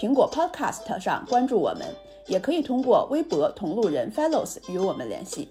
[0.00, 1.86] 苹果 Podcast 上关注我们，
[2.26, 5.50] 也可以通过微博同路人 Fellows 与我们联系。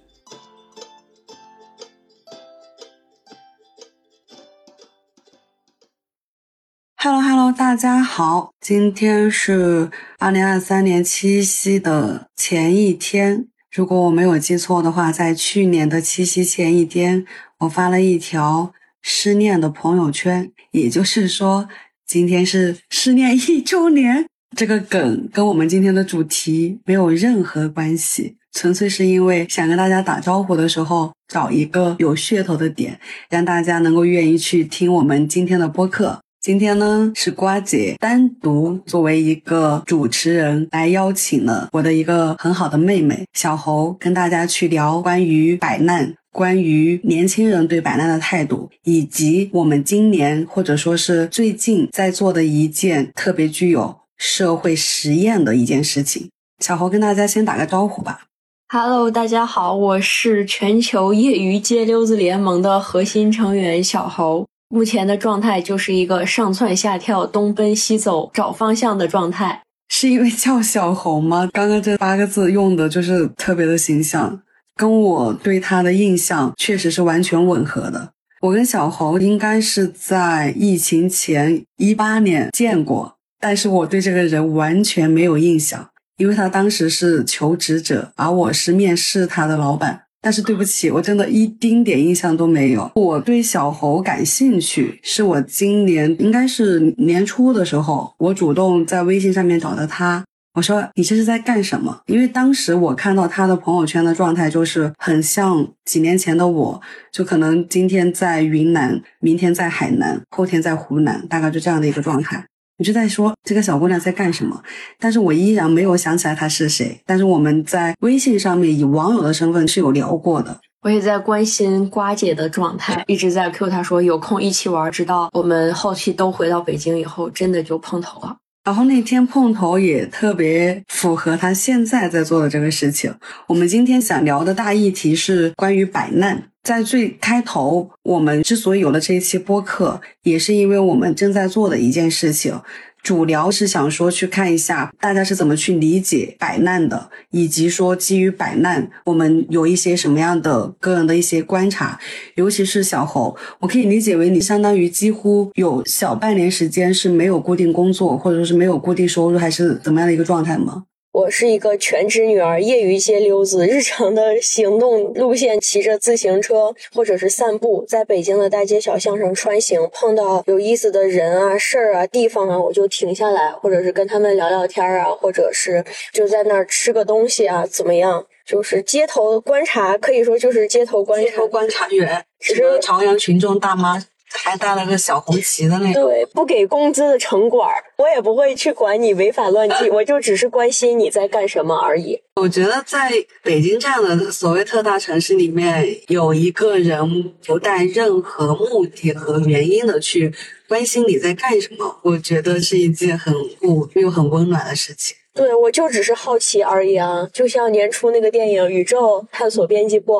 [6.95, 13.49] Hello Hello，大家好，今天是二零二三年七夕的前一天。
[13.71, 17.23] 如果我没有记错的话，在去年的七夕前一天，
[17.59, 21.69] 我发了一条失恋的朋友圈，也就是说，
[22.07, 24.25] 今天是失恋一周年。
[24.55, 36.19] 这个梗跟我们今天的主题没有任何关系，纯粹是因为想跟大家打招呼的时候，找一个有噱头的点，让大家能够愿意去听我们今天的播客。
[36.41, 56.29] 今天呢，是瓜姐单独作为一个主持人来邀请了我的一个很好的妹妹小侯，跟大家去聊关于摆烂、关于年轻人对摆烂的态度，以及我们今年或者说是最近在做的一件特别具有社会实验的一件事情。
[56.63, 58.25] 小猴跟大家先打个招呼吧。
[58.71, 64.45] Hello，大家好，我是全球业余街溜子联盟的核心成员小猴。
[64.67, 69.63] 目前的状态就是一个上蹿下跳、东奔西走、找方向的状态。
[69.87, 71.49] 是因为叫小猴吗？
[71.51, 74.39] 刚刚这八个字用的就是特别的形象，
[74.75, 78.11] 跟我对他的印象确实是完全吻合的。
[78.41, 90.01] 我跟小猴应该是在疫情前一八年见过，但是我对这个人完全没有印象，因为他当时是求职者，而我是面试他的老板。
[90.21, 92.91] 但是对不起，我真的一丁点印象都没有。
[92.95, 100.21] 我对小猴感兴趣，是我今年应该是年初的时候，我主动在微信上面找的他。
[100.55, 102.01] 我说你这是在干什么？
[102.07, 106.81] 因为当时我看到他的朋友圈的状态，就是很像几年前的我，
[107.13, 112.45] 就可能今天在云南，明天在海南，后天在湖南，大概就这样的一个状态。
[112.79, 114.63] 你就在说这个小姑娘在干什么，
[114.97, 116.97] 但是我依然没有想起来她是谁。
[117.05, 120.57] 但是我们在微信上面以网友的身份是有聊过的。
[120.81, 124.89] 我也在关心瓜姐的状态，一直在 Q 她说有空一起玩。
[124.89, 128.37] 直到我们后期都回到北京以后，真的就碰头了。
[128.69, 133.11] 然后那天碰头也特别符合他现在在做的这个事情。
[133.47, 136.43] 我们今天想聊的大议题是关于摆烂。
[136.61, 142.53] 在最开头，我们之所以有了这一期播客，也是因为我们正在做的一件事情。
[143.01, 151.99] 主聊是想说去看一下大家是怎么去理解摆烂的，以及说基于摆烂，我们有一些什么样的个人的一些观察。
[152.35, 160.83] 尤其是小侯，我可以理解为你相当于几乎有小半年时间是没有固定工作，或者说是没有固定收入，还是怎么样的一个状态吗？
[161.19, 178.25] 我是一个全职女儿，业余街溜子，日常的行动路线骑着自行车或者是散步，在北京的大街小巷上穿行，碰到有意思的人啊、事儿啊、地方啊，我就停下来，或者是跟他们聊聊天啊，或者是就在那儿吃个东西啊，怎么样？
[178.45, 181.29] 就是街头观察，可以说就是街头观察。
[181.29, 184.01] 街头观察员，是朝阳群众大妈。
[184.31, 187.67] 还带了个小红旗的那个，对，不给工资的城管，
[187.97, 192.21] 我也不会去管你违法乱纪，我就只是关心你在干什么而已。
[192.35, 193.11] 我觉得在
[193.43, 200.33] 北京这样的所谓特大城市里面，有一个人不带任何目的和原因的去
[200.67, 205.17] 关心你在干什么，我觉得是一件很酷又很温暖的事情。
[205.39, 210.15] 对，我就只是好奇而已啊，就像年初那个电影《宇宙探索编辑部》，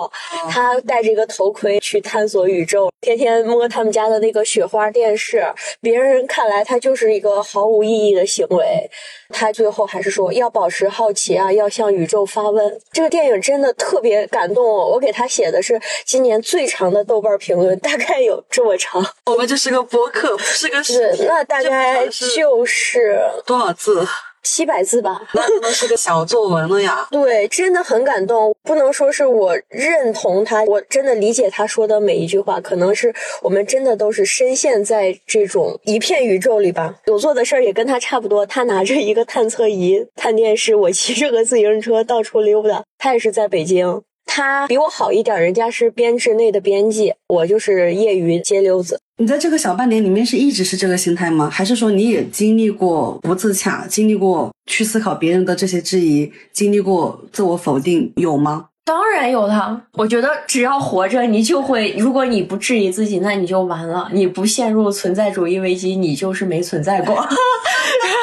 [0.49, 5.45] 他戴着一个头盔去探索宇宙，天天摸他们家的那个雪花电视，
[5.81, 8.89] 别人看来他就是一个毫无意义的行为，
[9.27, 12.79] 他最后还是说要保持好奇啊，要向宇宙发问。
[12.93, 19.05] 这个电影真的特别感动我，我给他写的是今年最长的豆瓣评论，大概有这么长。
[19.25, 24.07] 我们这是个博客，不是个 是，那大概就是多少字？
[24.43, 25.21] 七百字吧，
[25.61, 27.07] 那是个小作文了呀。
[27.11, 28.55] 对，真的很感动。
[28.63, 32.59] 不能说是我认同他，我真的理解他说的每一句话。
[32.61, 36.95] 可能是我们真的都是深陷在这种一片宇宙里吧。
[37.07, 38.45] 我做的事儿也跟他差不多。
[38.45, 42.83] 他拿着一个探测仪探电视，我骑着个自行车到处溜达。
[42.97, 48.99] 他也是在北京，他比我好一点，人家是编制内的编辑，我就是业余街溜子。
[49.21, 51.49] 你在这个小半年里面是一直是这个心态吗？
[51.49, 58.68] 还是说你也经历过不自洽，经历过去思考别人的这些质疑，经历过自我否定，有吗？
[58.85, 61.95] 当然有的，我觉得只要活着，你就会。
[61.97, 64.09] 如果你不质疑自己，那你就完了。
[64.11, 67.15] 你不陷入存在主义危机，你就是没存在过。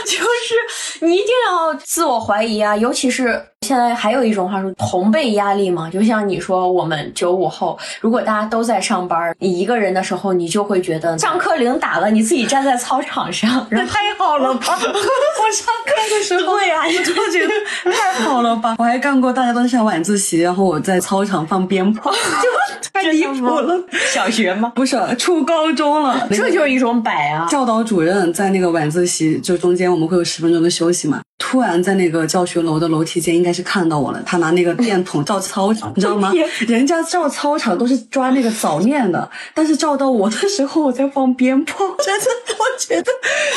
[0.06, 3.40] 就是你一定要自我怀疑啊，尤其是。
[3.66, 14.78] 现在还有一种话说同辈压力嘛，就像你说我们九五后，如果大家都在上班，你一个人的时候，你就会觉得上课铃打了，你自己站在操场上，那太好了吧！
[14.78, 17.52] 我上课的时候，对呀，我就觉得
[17.90, 18.76] 太好了吧！
[18.78, 23.82] 我还干过大家都上晚自习，然后我在操场放鞭炮， 就太离谱了。
[24.14, 24.70] 小学吗？
[24.76, 26.25] 不是，初高中了。
[26.31, 27.46] 这就是一种摆啊！
[27.50, 31.20] 教导主任在那个晚自习，就中间我们会有十分钟的休息嘛。
[31.37, 34.22] 突然在那个教学楼的楼梯间，应该是看到我了。
[34.25, 36.32] 他拿那个电筒照操场，你知道吗？
[36.69, 41.84] 人家照操场都是抓那个早恋的，但是照到我的时候，我在放鞭炮。
[41.99, 42.25] 真的，
[42.56, 43.10] 我觉得，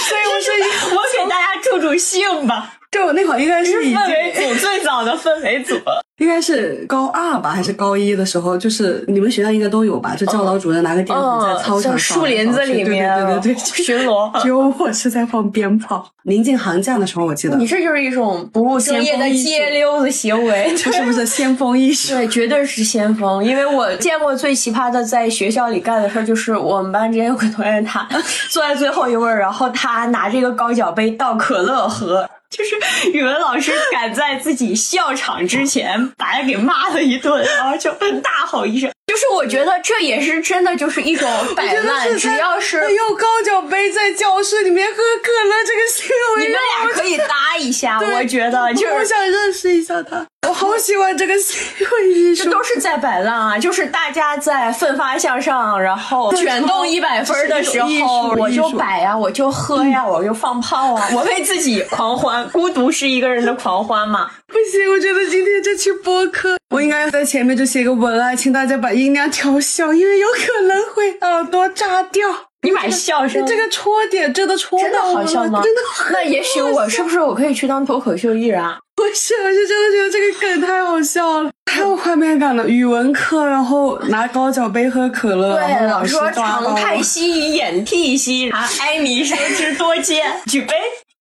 [0.07, 2.73] 所以我说我给大家助助兴吧。
[2.91, 5.75] 就那会儿应该是氛围组最早的氛围组，
[6.17, 8.57] 应该是高二吧，还是高一的时候？
[8.57, 10.15] 就是你们学校应该都有吧？
[10.15, 14.31] 就教导主任拿个电筒在操场树林子里面，对对对对，巡逻。
[14.41, 16.09] 只有我是在放鞭炮。
[16.23, 22.15] 临近寒假的时候，我记得你这就是一种不务正业的街溜子行为， 这是不是先锋意识？
[22.15, 23.43] 对，绝对是先锋。
[23.43, 28.07] 因为我见过最奇葩的在学校里干的事儿，就是我们班之前有个同学，他
[28.49, 32.27] 坐在最后一位，然后他拿这个高脚杯倒可乐喝。
[32.49, 37.91] 就是语文老师赶在自己笑场之前把他给骂了一顿，然后就
[38.21, 38.91] 大吼一声。
[39.09, 42.15] 就是我觉得这也是真的，就是一种摆烂。
[42.15, 47.99] 只要是用高脚杯在教室里面喝可乐，这个行为，你们俩可以搭一下。
[47.99, 50.23] 我觉得，就是我想认识一下他。
[50.47, 51.57] 我好喜欢这个行
[51.91, 53.57] 为艺术，这都是在摆烂啊！
[53.57, 62.47] 就是大家在奋发向上，然后卷动一百分的时候，我就摆呀，我就喝呀，我就放炮啊，我为自己狂欢。
[62.49, 64.29] 孤独是一个人的狂欢嘛？
[64.45, 72.27] 不行，我觉得今天这期播客，我应该在前面就写个文案，请大家把音量调小，因为有可能会耳朵炸掉。
[72.61, 75.61] 你买笑声这个戳点真的戳真的好笑吗？
[75.63, 75.81] 真的。
[76.11, 78.77] 那也许我是不是我可以去当脱口秀艺人啊？
[78.95, 82.67] 不是，我是真的觉得这个梗太好笑了，太有画面感了。
[82.67, 90.73] 语文课，然后拿高脚杯喝可乐，对，老师说长太息，眼涕兮，啊，哀民生之多艰，举杯。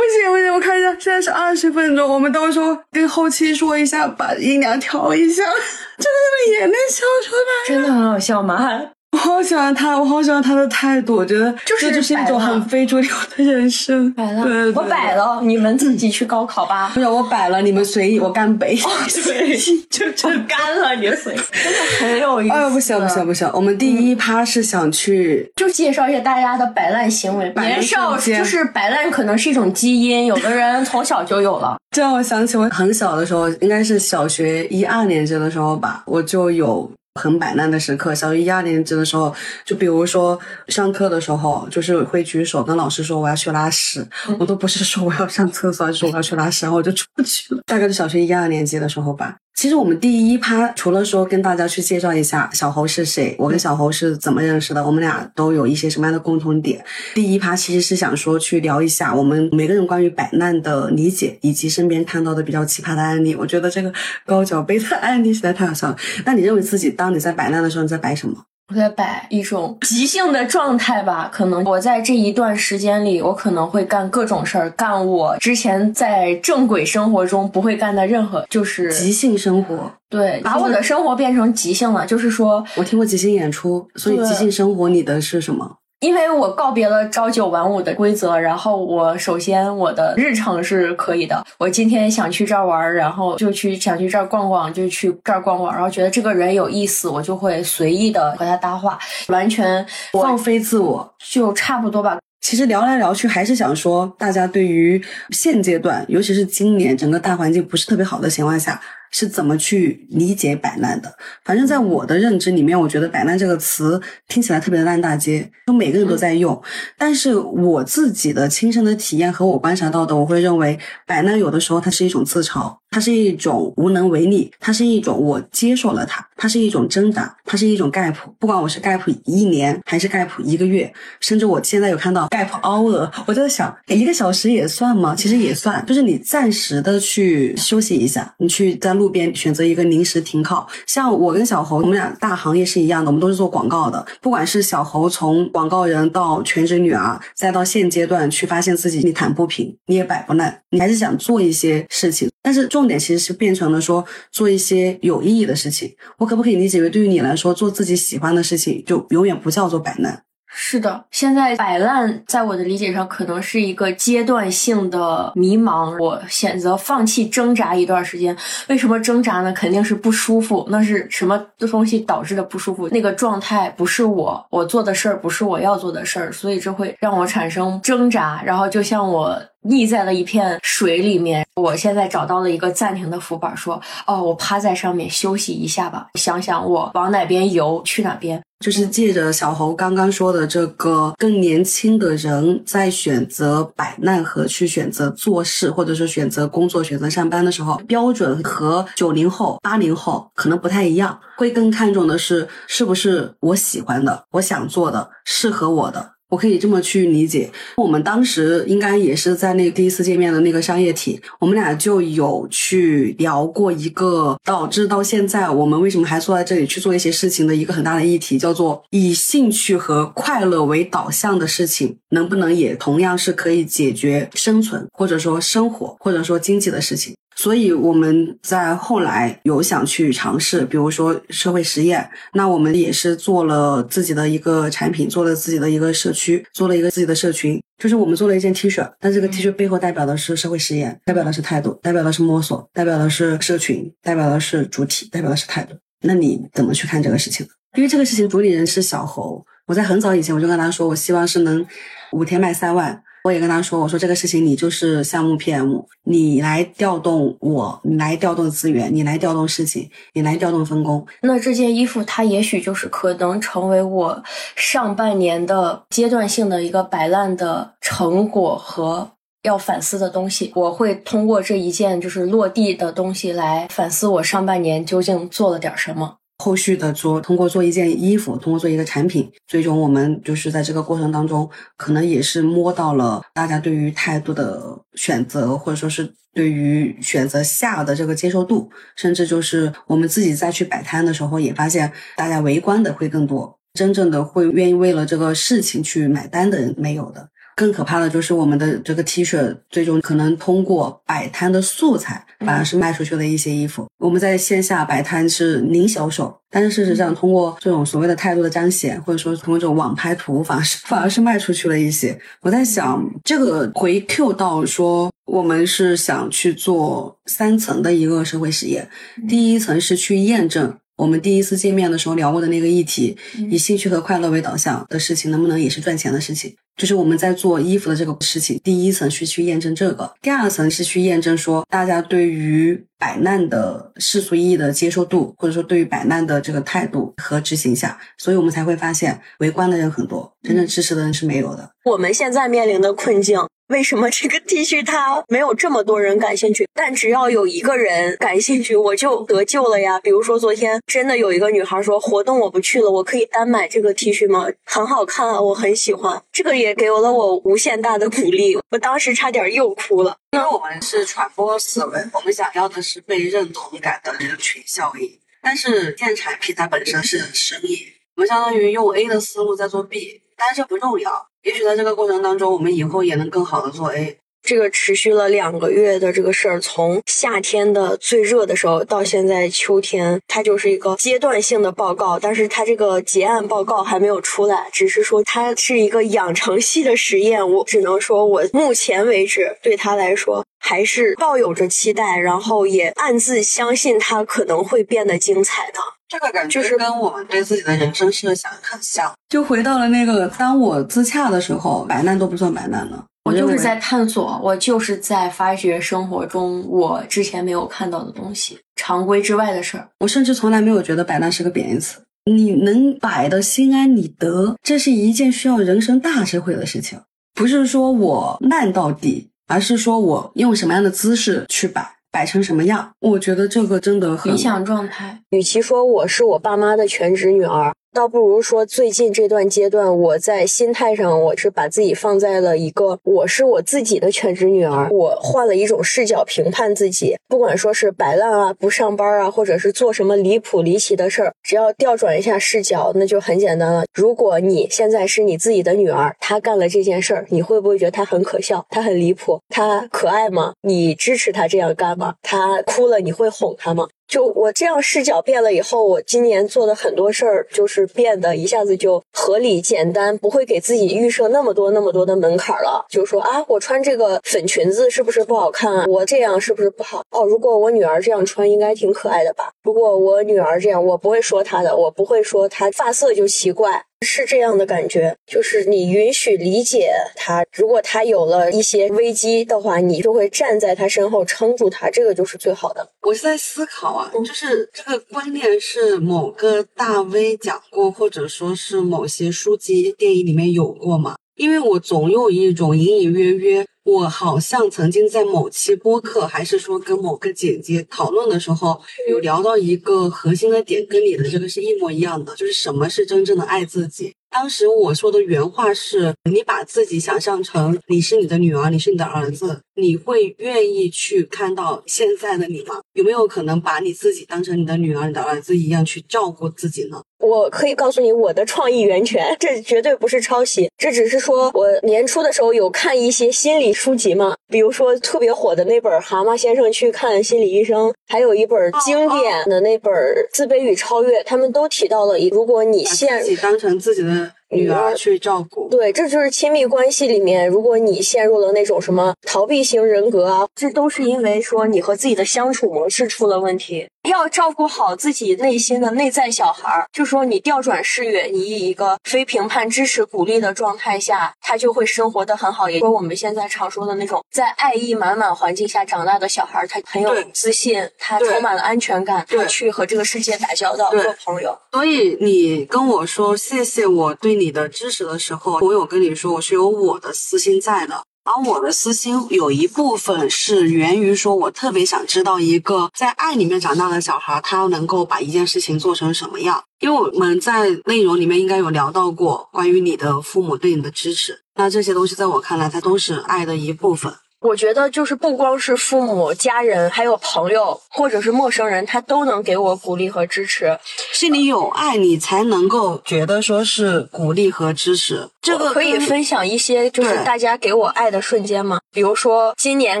[0.00, 8.92] 不行不行，我看一下，现在是二十分钟，我们到时候跟后期说一下，把音量调一下，真的眼泪笑出来，真的很好笑吗？
[9.12, 14.12] 我好喜欢他，我好喜欢他的态度，我觉得就是就是一种很非主流的人生。
[14.14, 14.42] 摆了，
[14.74, 16.92] 我摆了，你们自己去高考吧。
[16.94, 18.76] 不是我摆了，你们随意，我干杯。
[19.08, 22.54] 随意就就干了，你随意，真的很有意思。
[22.54, 27.52] 哎，不行不行不行，我们第一趴是想去，就介绍一下大家的摆烂行为。
[27.56, 31.76] 年少就是摆烂，可能是一种基因，有的人从小就有了。
[31.90, 36.88] 这让我想起我很小的时候，应该是小学一二年级的时候吧，我就有。
[37.20, 39.34] 很摆烂的时刻，小学一二年级的时候，
[39.64, 40.38] 就比如说
[40.68, 44.06] 上课的时候，就是会举手跟老师说我要去拉屎，
[44.38, 47.60] 我都不是说我要上厕所，说我要去拉屎，然后我就出去了。
[47.66, 49.36] 大概是小学一二年级的时候吧。
[49.54, 56.82] 其实我们第一趴除了说跟大家去介绍一下小侯是谁，我跟小侯是怎么认识的，我们俩都有一些什么样的共同点。
[57.14, 63.34] 第一趴其实是想说去聊一下我们每个人关于摆烂的理解，以及身边看到的比较奇葩的案例。
[63.34, 63.92] 我觉得这个
[64.24, 65.96] 高脚杯的案例实在太好笑了。
[66.24, 68.34] 那你认为自己当你在摆烂的时候，你在摆什么？
[68.70, 79.90] 我在摆一种即兴的状态吧，可能我在这一段时间里，我可能会干各种事儿，干我之前在正轨生活中不会干的任何，就是即兴生活。
[80.08, 85.78] 对，把我的生活变成即兴了，就是说我听过即兴演出，所以即兴生活你的是什么？
[86.00, 91.44] 因为我告别了朝九晚五的规则，然后我首先我的日程是可以的。
[91.58, 95.70] 我今天想去这儿玩，然后就去想去这儿逛逛，就去这儿逛逛。
[95.70, 102.18] 然后觉得这个人有意思，我就会随意的和他搭话，完全放飞自我，就差不多吧。
[102.40, 108.80] 其实聊来聊去，还是想说，大家对于现阶段，尤其是今年整个大环境不是特别好的情况下。
[109.10, 111.12] 是怎么去理解摆烂的？
[111.44, 116.60] 反正在我的认知里面，我觉得“摆烂”这个词听起来特别的烂大街，就每个人都在用。
[116.96, 128.14] 但是我自己的亲身的体验和我观察到的，我会认为摆烂有的时候它是一种自嘲，它是一种无能为力，它是一种我接受了它，它是一种挣扎，它是一种 gap。
[128.38, 135.16] 不管我是 gap 一年还是 gap 一个月，甚至我现在有看到 gap hour，我就在想，一个小时也算吗？
[135.16, 138.99] 其实也算，就是你暂时的去休息一下，你去在。
[139.00, 140.68] 路边选择一个临时停靠。
[140.86, 144.04] 像我跟小侯，我们俩大行业是一样的，我们都是做广告的。
[144.20, 152.28] 不管是小侯从广告人到全职女儿，再到现阶段去发现自己你躺不平，你也摆不烂，你还是想做一些事情。
[152.42, 155.90] 但是重点其实是变成了说做一些有意义的事情。
[156.18, 160.22] 我可不可以理解为，对于你来说，做自己喜欢的事情就永远不叫做摆烂？
[160.52, 165.96] 是的，现在摆烂在我的理解上可能是一个阶段性的迷茫。
[166.02, 168.36] 我选择放弃挣扎一段时间。
[168.68, 169.52] 为什么挣扎呢？
[169.52, 170.66] 肯定是不舒服。
[170.70, 172.88] 那是什么东西导致的不舒服？
[172.88, 178.42] 那个状态不是我，我做的事儿不是我要做的事儿，所以这会让我产生挣扎。
[178.44, 179.40] 然后就像我。
[179.62, 183.78] 溺在了一片水里面，我现在找到了一个暂停的浮板，说
[184.08, 206.12] ：“哦，我趴在上面休息一下吧，想想我往哪边游，去哪边。”就是借着小侯刚刚说的这个更年轻的人在选择摆烂和去选择做事，或者说选择工作、选择上班的时候，标准和九零后、八零后可能不太一样，会更看重的是是不是我喜欢的、我想做的、适合我的。
[206.30, 227.12] 我可以这么去理解，我们当时应该也是在那第一次见面的那个商业体，我们俩就有去聊过一个导致到现在我们为什么还坐在这里去做一些事情的一个很大的议题，叫做以兴趣和快乐为导向的事情，能不能也同样是可以解决生存或者说生活或者说经济的事情？
[227.40, 245.74] 所以我们在后来有想去尝试，比如说社会实验，那我们也是做了自己的一个产品，做了自己的一个社区，做了一个自己的社群，就是我们做了一件 T 恤，但这个 T 恤背后代表的是社会实验，代表的是态度，代表的是摸索，代表的是社群，代表的是主体，代表的是态度。
[246.02, 247.46] 那你怎么去看这个事情？
[247.74, 251.64] 因为这个事情主理人是小侯，我在很早以前我就跟他说，我希望是能
[252.12, 253.02] 五天卖三万。
[253.22, 261.06] 我也跟他说：“我说这个事情你就是项目 PM，你来调动我，你来调动资源，你来调动事情，你来调动分工。
[261.20, 264.22] 那这件衣服它也许就是可能成为我
[264.56, 269.10] 上半年的阶段性的一个摆烂的成果和
[269.42, 270.50] 要反思的东西。
[270.54, 297.28] 我会通过这一件就是落地的东西来反思我上半年究竟做了点什么。”后续的做，通过做一件衣服，通过做一个产品，最终我们就是在这个过程当中，可能也是摸到了大家对于态度的选择，或者说是对于选择下的这个接受度，甚至就是我们自己再去摆摊的时候，也发现大家围观的会更多，真正的会愿意为了这个事情去买单的人没有的。
[297.60, 303.86] 更可怕的就是我们的这个 T 恤，最终可能通过摆摊的素材，反而是卖出去的一些衣服。
[303.98, 312.18] 我们在线下摆摊是零销售，但是事实上通过这种所谓的态度的彰显，或者说通过这种网拍图，反而是反而是卖出去了一些。
[312.40, 318.88] 我在想，这个回 Q 到说，我们是想去做三层的一个社会实验，
[319.28, 320.74] 第一层是去验证。
[321.00, 323.16] 我们第一次见面的时候聊过的那个议题，
[323.50, 326.54] 以兴趣和快乐为导向的事情，能不能也是赚钱的事情？
[326.76, 341.70] 就是我们在做衣服的这个事情，第一层是去验证这个，第二层是去验证说大家对于摆烂的世俗意义的接受度，或者说对于摆烂的这个态度和执行下，所以我们才会发现围观的人很多，真正支持的人是没有的。
[341.86, 343.38] 我们现在面临的困境。
[343.70, 346.68] 为什么这个 T 恤它没有这么多人感兴趣？
[346.74, 349.96] 但只要有一个人感兴趣，我就得救了呀！
[350.00, 354.48] 比如说昨天真的有一个女孩说活动我不去了，我可以单买这个 T 恤吗？
[354.64, 356.20] 很好看啊，我很喜欢。
[356.32, 360.16] 这个也给了我无限大的鼓励，我当时差点又哭了。
[360.32, 365.08] 因为我们是传播思维，我们想要的是被认同感的人群效应。
[365.40, 367.86] 但是电产品它本身是生意，
[368.16, 371.29] 我们相当于用 A 的思路在做 B，但是不重要。
[371.42, 374.18] 也许在这个过程当中，我们以后也能更好的做 A。
[374.42, 382.18] 这个持续了两个月的这个事儿，从夏天的最热的时候到现在秋天，它就是一个阶段性的报告。
[382.18, 387.46] 但是它这个结案报告还没有出来，只是说它是一个养成系的实验。
[387.52, 395.78] 我只能说，我目前为止对他来说还是抱有着期待，然后也暗自相信它可能会变得精彩的。
[396.10, 403.04] 这个感觉就是跟我们对自己的人生设想很像，就回到了那个当我自洽的时候，摆烂都不算摆烂了。
[403.24, 409.86] 我就是在探索，我就是在发掘生活中我之前没有看到的东西，常规之外的事儿。
[410.00, 412.00] 我甚至从来没有觉得摆烂是个贬义词。
[412.24, 417.00] 你能摆的心安理得，这是一件需要人生大智慧的事情。
[417.34, 421.96] 不是说我烂到底，而是说我用什么样的姿势去摆。
[422.10, 422.92] 摆成什么样？
[423.00, 425.20] 我觉得这个真的很理想状态。
[425.30, 443.84] 与其说我是我爸妈的全职女儿，倒不如说最近这段阶段，我在心态上，我是把自己放在了一个我是我自己的全职女儿，我换了一种视角评判自己，不管说是摆烂啊、不上班啊，或者是做什么离谱离奇的事儿，只要调转一下视角，那就很简单了。
[443.92, 448.64] 如果你现在是你自己的女儿，她干了这件事儿，你会不会觉得她很可笑？
[448.70, 449.40] 她很离谱？
[449.48, 450.52] 她可爱吗？
[450.62, 452.14] 你支持她这样干吗？
[452.22, 453.88] 她哭了，你会哄她吗？
[454.10, 462.84] 就我这样视角变了以后，我今年做的很多事儿就是变得一下子就合理简单，不会给自己预设那么多那么多的门槛了。
[462.88, 465.84] 就说啊，我穿这个粉裙子是不是不好看啊？
[465.86, 467.04] 我这样是不是不好？
[467.12, 469.52] 哦，如果我女儿这样穿，应该挺可爱的吧？
[469.62, 473.84] 如果我女儿这样，我不会说她的，我不会说她发色就奇怪。
[474.06, 482.88] 是这样的感觉，就是你允许理解他，如果他有了一些危机的话，你就会站在他身后撑住他，这个就是最好的。
[483.02, 491.16] 我是在思考啊，就是这个观念是某个大 V 讲过，或者说是某些书籍、电影里面有过吗？
[491.36, 493.66] 因为我总有一种隐隐约约。
[493.90, 504.12] 我好像曾经在某期播客，还是说跟某个姐姐讨论的时候，有聊到一个核心的点，跟你的这个是一模一样的，就是什么是真正的爱自己。
[504.30, 512.80] 当时我说的原话是：你把自己想象成你是你的女儿，你是你的儿子，你会愿意去看到现在的你吗？
[512.92, 517.02] 有没有可能把你自己当成你的女儿、你的儿子一样去照顾自己呢？
[517.18, 529.92] 我可以告诉你我的创意源泉，这绝对不是抄袭，这只是说我年初的时候有看一些心理书籍嘛，比如说特别火的那本《蛤蟆先生去看心理医生》，还有一本经典的那本
[530.32, 534.32] 《自卑与超越》，他们都提到了，如果你现自己当成自己的。
[534.50, 543.86] 女儿去照顾，对，这就是亲密关系里面，如果你陷入了那种什么逃避型人格啊，这都是因为说你和自己的相处模式出了问题。
[544.08, 552.68] 要照顾好自己内心的内在小孩儿，就说你调转视野，你以一个非评判、支持、鼓励的状态下，他就会生活的很好。
[552.68, 561.58] 也说我们现在常说的那种在爱意满满环境下长大的小孩，他很有自信，他充满了安全感，他去和这个世界打交道、做朋友。
[561.72, 568.02] 所以你跟我说谢谢我对你的支持的时候，我有跟你说我是有我的私心在的。
[568.30, 576.62] 而我的私心有一部分是源于说，我特别想知道一个在爱里面长大的小孩，他能够把一件事情做成什么样。
[576.78, 584.14] 因为我们在内容里面应该有聊到过关于你的父母对你的支持，那这些东西在我看来，它都是爱的一部分。
[584.40, 590.78] 我觉得就是不光是父母、家人，还有朋友或者是陌生人，他都能给我鼓励和支持。
[591.12, 595.28] 心里有爱，你才能够觉得说是鼓励和支持。
[595.42, 598.80] 这个可以分享一些就是大家给我爱的瞬间吗？
[598.90, 600.00] 比如说今年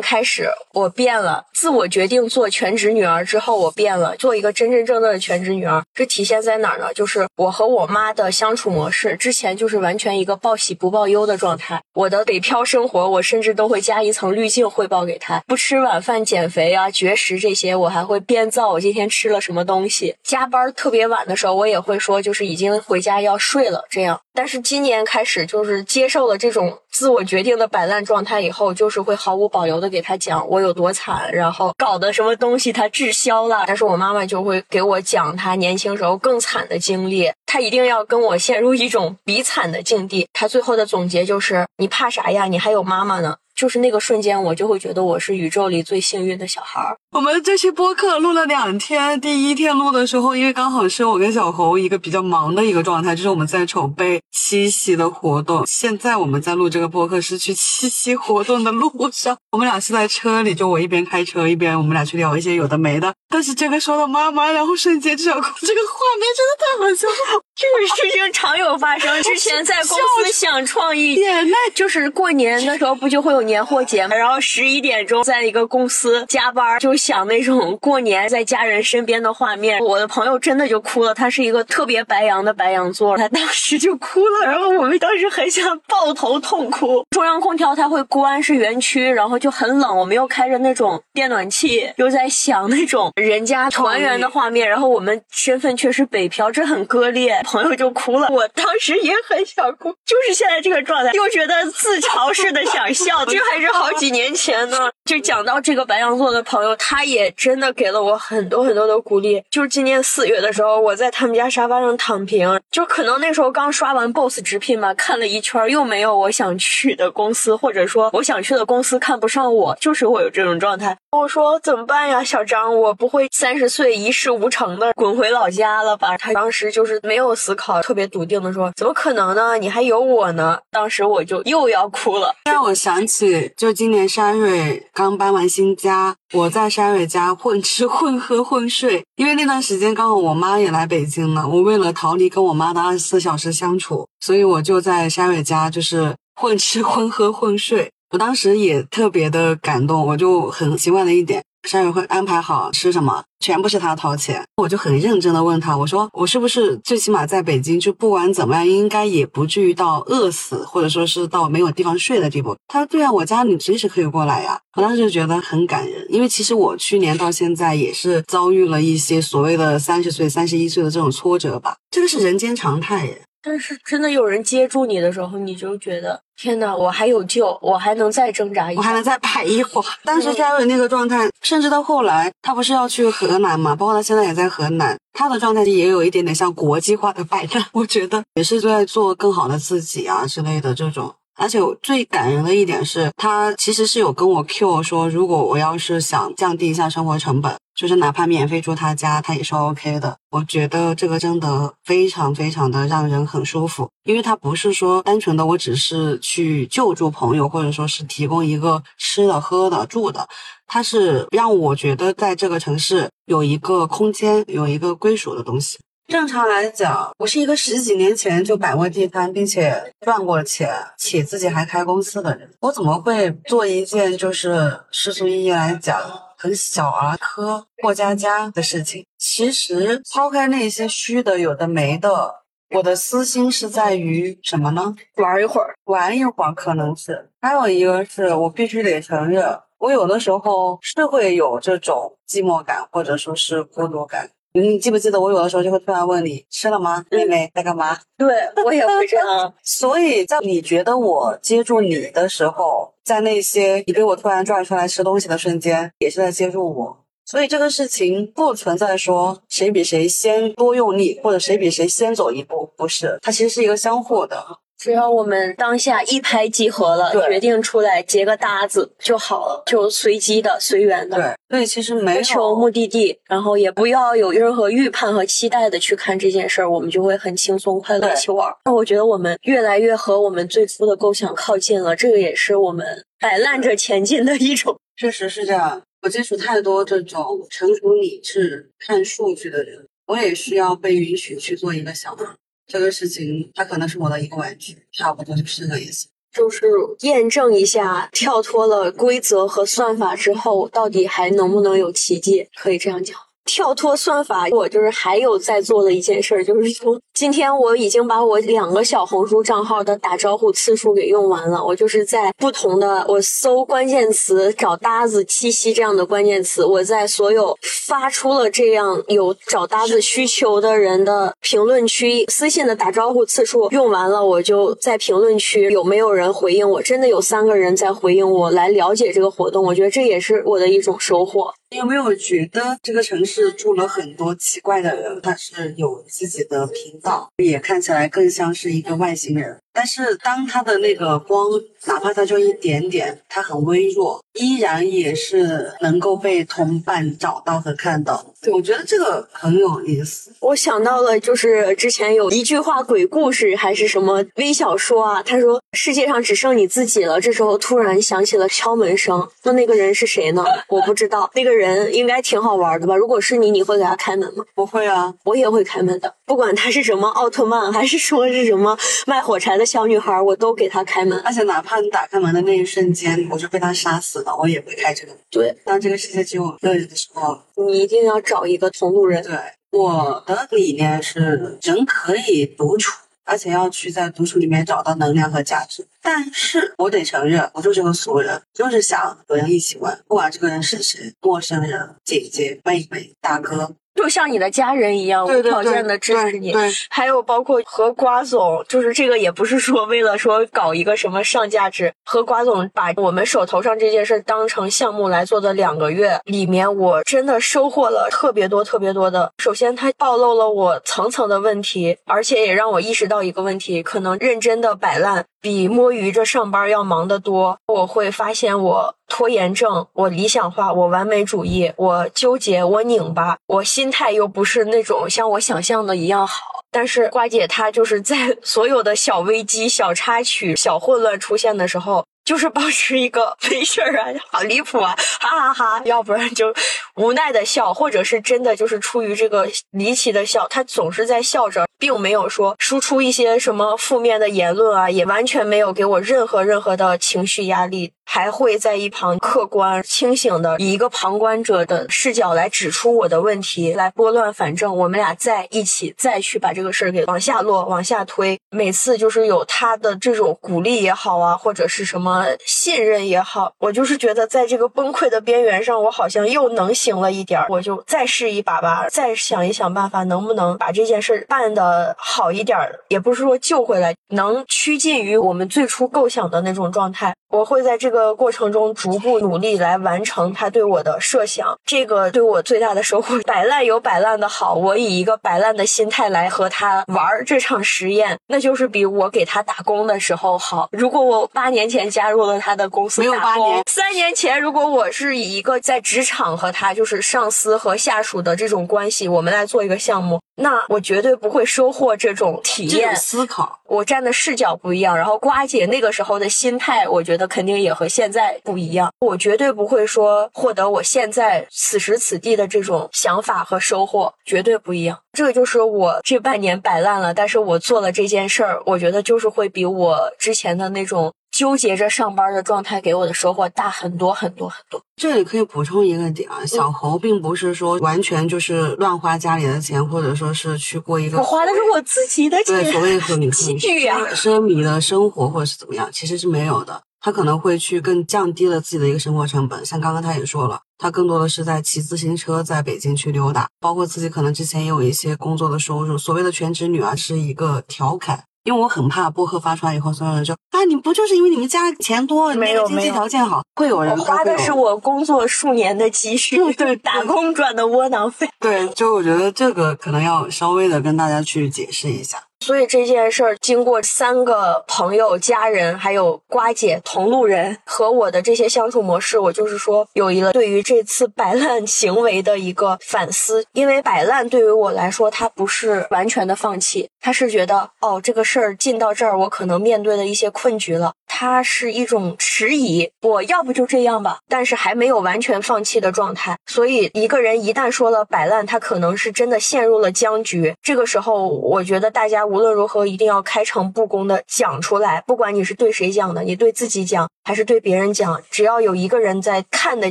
[0.00, 5.82] 开始我变了，自我决定做全职女儿之后，我变了，做一个真真正正的全职女儿。
[5.94, 6.92] 这体现在哪儿呢？
[6.94, 11.82] 就是我和我妈的相处模式，之前就是完全一个报喜不报忧的状态。
[11.92, 14.29] 我的北漂生活，我甚至都会加一层。
[14.32, 20.16] 滤镜汇报给他，不吃晚饭减肥啊、绝食这些，我还会编造我今天吃了什么东西。
[20.22, 24.20] 加班特别晚的时候，我也会说，就是已经回家要睡了这样。
[24.32, 33.64] 但是今年开始，就是接受了这种自我决定的摆烂状态以后，就是会毫无保留的给他讲我有多惨，然后搞的什么东西他滞销了。
[33.66, 40.26] 但是我妈妈就会给我讲他年轻时候更惨的经历，他一定要跟我陷入一种比惨的境地。
[40.32, 42.46] 他最后的总结就是：你怕啥呀？
[42.46, 43.36] 你还有妈妈呢。
[43.60, 46.96] 就是那个瞬间，我就会觉得我是宇宙里最幸运的小孩儿。
[47.12, 55.66] 我们这期播客录了两天，第一天录的时候，因为刚好是我跟小侯一个比较忙的一个状态，就是我们在筹备七夕的活动。
[55.66, 63.12] 现在我们在录这个播客是去七夕活动的路上，我们俩是在车里，就我一边开车一边我们俩去聊一些有的没的。
[63.28, 67.42] 但是这个说到妈妈，然后瞬间就想哭，这个画面真的太好笑了。
[67.60, 69.22] 这个事情常有发生。
[69.22, 74.14] 之前在公司 想创意，眼泪就是过年的时候不就会有年货节嘛？
[74.14, 79.80] 然后十一点钟在一个公司加班，就想那种过年在家人身边的画面。
[79.80, 84.46] 我的朋友真的就哭了，他是一个特别白羊的白羊座，他当时就哭了。
[84.46, 87.04] 然后我们当时很想抱头痛哭。
[87.10, 89.98] 中央空调它会关，是园区，然后就很冷。
[89.98, 94.68] 我们又开着那种电暖气，又在想那种人家团圆的画面。
[94.68, 97.40] 然后我们身份却是北漂，这很割裂。
[97.42, 104.90] 朋友就哭了，我当时也很想哭，就是现在这个状态，又觉得自嘲似的想笑，这还是好几年前呢。
[105.04, 109.42] 就讲到这个白羊座的朋友，他也真的给了我很多很多的鼓励。
[109.50, 120.96] 就是今年四月的时候，我在他们家沙发上躺平，就可能那时候刚刷完 BOSS 直聘嘛，看了一圈又没有我想去的公司，或者说我想去的公司看不上我，就是会有这种状态。
[121.10, 126.16] 我说怎么办呀，小张，我不会三十岁一事无成的滚回老家了吧？
[126.16, 129.58] 他当时就是没有思考，特别笃定的说：“怎么可能呢？
[129.58, 147.90] 你还有我呢。”当时我就又要哭了，让我想起对就今年山瑞刚搬完新家，我在山瑞家混 吃混喝混睡，因为那段时间刚好我妈也来北京了，我为了逃离跟我妈的二十四小时相处，所以我就在山瑞家就是混吃 混喝混睡。
[148.12, 162.56] 我当时也特别的感动，我就很奇怪的一点，山友会安排好吃什么，全部是他掏钱，我就很认真的问他，我说我是不是最起码在北京就不管怎么样，应该也不至于到饿死，或者说是到没有地方睡的地步。
[162.66, 164.58] 他说对啊，我家你随时可以过来呀。
[164.76, 173.20] 我当时就觉得很感人，因为其实我去年到现在也是遭遇了一些所谓的三十岁、三十一岁的这种挫折吧，这个是人间常态。
[173.42, 179.84] 但是真的有人接住你的时候，你就觉得天哪，我还有救，我还能再挣扎一，我还能再摆一会儿。
[180.04, 183.74] 当时嘉伟那个状态，甚至到后来，他不是要去河南嘛？
[183.74, 191.14] 包括他现在也在河南，他的状态也有一点点像国际化的 摆烂，我觉得也是在做更好的自己啊之类的这种。
[191.40, 200.14] 而且最感人的一点是，他其实是有跟我 Q 说，如果我要是想降低一下生活成本，就是哪怕免费住他家，他也是 OK 的。
[200.30, 210.28] 我觉得这个真的非常非常的让人很舒服，因为他不是说单纯的我只是去救助朋友，或者说是提供一个吃的、喝的、住的，
[210.66, 215.78] 他是让我觉得在这个城市有一个空间，有一个归属的东西。
[216.10, 220.68] 正常来讲，我是一个十几年前就摆过地摊，并且赚过钱，
[220.98, 225.96] 且自己还开公司的人，我怎么会做一件就是世俗意义来讲
[226.36, 229.04] 很小儿科、过家家的事情？
[229.18, 232.42] 其实抛开那些虚的、有的没的，
[232.74, 234.92] 我的私心是在于什么呢？
[235.14, 237.30] 玩一会儿，玩一会儿可能是。
[237.40, 244.28] 还有一个是我必须得承认，我有的时候是会有这种寂寞感，或者说是孤独感。
[244.52, 247.04] 你记不记得我有的时候就会突然问你吃了吗？
[247.10, 247.96] 妹妹在干嘛？
[248.18, 248.34] 对
[248.64, 249.54] 我也会这样。
[249.62, 256.96] 所以在你觉得我接住你的时候，在那些你被我突然拽出来吃东西的瞬间，也是在接住我。
[257.24, 264.44] 所以这个事情不存在说谁比谁先多用力，或者谁比谁先走一步，不是，它其实是一个相互的。
[264.80, 271.18] 只要我们当下一拍即合了，决定出来结个搭子就好了，就随机的、随缘的。
[271.18, 278.50] 对，所以其实没求目的地，然后也不要有任何预判和期待的去看这件事儿，我们就会很轻松快乐一起玩。
[278.64, 284.80] 那我觉得我们越来越和我们最初的构想靠近了，这个也是我们摆烂着前进的一种。
[284.96, 292.24] 确实是这样，我接触太多这种成熟理智、看数据的人，我也需要被允许去做一个小孩。
[292.70, 296.06] 这个事情，它可能是我的一个玩具，差不多就是这个意思。
[296.32, 296.64] 就是
[297.00, 302.48] 验证一下，跳脱了规则和算法之后，到底还能不能有奇迹？
[302.54, 303.18] 可以这样讲。
[303.50, 311.62] 跳脱算法，我就是还有在做的一件事，就是从今天我已经把我两个小红书账号的打招呼次数给用完了。
[311.62, 326.80] 我就是在不同的我搜关键词找搭子七夕这样的关键词，我在所有发出了这样有找搭子需求的人的评论区私信的打招呼次数用完了，我就在评论区有没有人回应我？
[326.80, 329.64] 真的有三个人在回应我，来了解这个活动。
[329.64, 331.52] 我觉得这也是我的一种收获。
[331.72, 335.20] 你有没有觉得这个城市住了很多奇怪的人？
[335.20, 339.56] 他是有自己的频道，也看起来更像是一个外星人。
[339.72, 341.46] 但是当他的那个光，
[341.86, 348.24] 哪怕他就一点点，他很微弱，依然也是能够被同伴找到和看到。
[348.42, 350.32] 对，我觉得这个很有意思。
[350.40, 357.20] 我想到了，就是之前有一句话鬼故事还是什么微小说啊，他说世界上只剩你自己了。
[357.20, 360.44] 这时候突然响起了敲门声，那那个人是谁呢？
[360.68, 361.30] 我不知道。
[361.34, 362.96] 那个人应该挺好玩的吧？
[362.96, 364.44] 如果是你，你会给他开门吗？
[364.54, 366.14] 不会啊，我也会开门的。
[366.30, 371.18] 不管她是什么奥特曼，还是说是什么卖火柴的小女孩，我都给她开门。
[371.24, 375.20] 而且哪怕你打开门的那一瞬间，我就被她杀死了，我也会开这个门。
[375.28, 379.20] 对，当这个世界只有一个人的时候，你一定要找一个同路人。
[379.24, 379.36] 对，
[379.72, 385.84] 我的理念是人可以独处，而且要去在独处里面找到能量和价值。
[386.00, 393.74] 但是我得承认，我就是个俗人，就是想有人一起玩，不管这个人是谁，陌生人、姐姐、妹妹、大哥。
[394.00, 396.52] 就像你的家人一样，无条件的支持你。
[396.52, 409.30] 对，还有包括和瓜总，就是这个也不是说为了说搞一个什么上价值，和瓜总把我们手头上这件事当成项目来做的两个月里面，我真的收获了特别多特别多的。
[409.36, 417.58] 首先，他暴露了我层层的问题，而且也让我意识到一个问题：可能认真的摆烂比摸鱼着上班要忙得多。
[417.66, 426.40] 我会发现我拖延症，我理想化，我完美主义，我纠结，我拧巴，我心态又不是那种像我想象的一样好。
[426.70, 432.04] 但是瓜姐她就是在所有的小危机、小插曲、小混乱出现的时候。
[432.22, 435.82] 就是保持一个 没事儿啊，好离谱啊，哈哈哈！
[435.84, 436.54] 要不然就
[436.94, 447.92] 无奈的笑，或者是真的就是出于这个离奇的笑，他总是在笑着，并没有说输出一些什么负面的言论啊，也完全没有给我任何任何的情绪压力。
[448.12, 454.76] 还会在一旁客观清醒的以一个旁观者的视角来指出我的问题，来拨乱反正。
[454.76, 458.36] 我们俩在一起再去把这个事儿给往下落、往下推。
[458.50, 467.46] 每次就是有他的这种鼓励也好啊，或者是什么信任也好，我就是觉得在这个崩溃的边缘上，我好像又能行了一点儿。
[467.48, 472.74] 我就再试一把吧，再想一想办法，能不能把这件事办的好一点儿？
[472.88, 477.14] 也不是说救回来，能趋近于我们最初构想的那种状态。
[477.30, 483.18] 我会在这个过程中逐步努力来完成他对我的设想，这个对我最大的收获。
[483.26, 490.68] 摆烂有摆烂的好，我以一个摆烂的心态来和他玩这场实验，那就是比我给他打工的时候好。
[490.72, 500.20] 如果我八年前加入了他的公司，没有八年，三年前，如果我是以一个在职场和他就是上司和下属的这种关系，我们来做一个项目。
[500.36, 502.96] 那我绝对不会收获这种体验。
[502.96, 508.90] 思考，我站的视角不一样，然后瓜姐那个时候的心态，我觉得肯定也和现在不一样。
[509.00, 514.98] 我绝对不会说获得我现在此时此地的这种想法和收获，绝对不一样。
[515.12, 521.12] 这个就是我这半年摆烂了，但是我做了这件事儿，我觉得就是会比我之前的那种。
[521.30, 524.82] 纠结着上班的状态给我的收获大很多很多很多。
[524.96, 536.82] 这里可以补充一个点啊，小侯并不是说完全就是乱花家里的钱，或者说是去过一个我花的是我自己的钱，对，所谓很奢靡的生活或者是怎么样，其实是没有的。
[537.00, 545.96] 他可能会去更降低了自己的一个生活成本，像刚刚他也说了，他更多的是在骑自行车在北京去溜达，包括自己可能之前也有一些工作的收入。
[545.96, 548.24] 所谓的全职女啊，是一个调侃。
[548.44, 558.26] 因为我很怕播客发出来以后，所有人说啊，你不就是因为你们家钱多，没有经济条件好，会有人花的是我工作数年的积蓄，对对，打工赚的窝囊费。
[558.40, 562.16] 对，就我觉得这个可能要稍微的跟大家去解释一下。
[562.40, 573.44] 所以这件事儿经过三个朋友、家人，还有瓜姐同路人和我的这些相处模式，我就是说有一个对于这次摆烂行为的一个反思。
[573.52, 580.92] 因为摆烂对于我来说，它不是完全的放弃，他是觉得哦，这个事儿进到这儿，我可能面对的一些困局了。
[581.06, 586.38] 他是一种迟疑，我要不就这样吧，但是还没有完全放弃的状态。
[586.46, 590.54] 所以一个人一旦说了摆烂，他可能是真的陷入了僵局。
[590.62, 592.24] 这个时候，我觉得大家。
[592.24, 595.02] 无论如何，一定要开诚布公的讲出来。
[595.06, 599.90] 不管你是对谁讲的，你对自己讲还是对别人讲，只要有一个人在看得